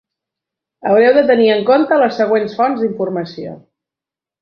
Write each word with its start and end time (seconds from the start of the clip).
Haureu 0.91 1.13
de 1.19 1.23
tenir 1.33 1.51
en 1.57 1.63
compte 1.69 2.01
les 2.07 2.19
següents 2.23 2.59
fonts 2.63 2.85
d'informació. 2.87 3.57